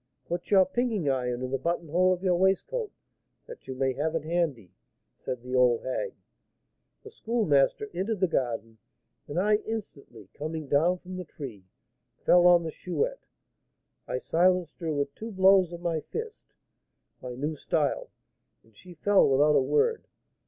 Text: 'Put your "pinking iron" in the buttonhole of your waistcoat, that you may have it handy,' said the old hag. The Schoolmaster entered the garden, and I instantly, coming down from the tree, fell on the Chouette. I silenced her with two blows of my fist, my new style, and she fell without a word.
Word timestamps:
'Put 0.25 0.49
your 0.49 0.65
"pinking 0.65 1.07
iron" 1.09 1.43
in 1.43 1.51
the 1.51 1.59
buttonhole 1.59 2.11
of 2.11 2.23
your 2.23 2.33
waistcoat, 2.35 2.91
that 3.45 3.67
you 3.67 3.75
may 3.75 3.93
have 3.93 4.15
it 4.15 4.23
handy,' 4.23 4.73
said 5.13 5.43
the 5.43 5.53
old 5.53 5.83
hag. 5.83 6.15
The 7.03 7.11
Schoolmaster 7.11 7.87
entered 7.93 8.19
the 8.19 8.27
garden, 8.27 8.79
and 9.27 9.39
I 9.39 9.57
instantly, 9.57 10.29
coming 10.33 10.65
down 10.67 10.97
from 10.97 11.17
the 11.17 11.23
tree, 11.23 11.65
fell 12.17 12.47
on 12.47 12.63
the 12.63 12.71
Chouette. 12.71 13.27
I 14.07 14.17
silenced 14.17 14.79
her 14.79 14.91
with 14.91 15.13
two 15.13 15.31
blows 15.31 15.71
of 15.71 15.81
my 15.81 15.99
fist, 15.99 16.45
my 17.21 17.35
new 17.35 17.55
style, 17.55 18.09
and 18.63 18.75
she 18.75 18.95
fell 18.95 19.29
without 19.29 19.55
a 19.55 19.61
word. 19.61 20.07